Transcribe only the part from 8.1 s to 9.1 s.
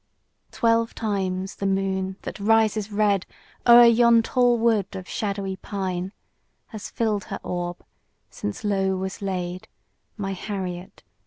since low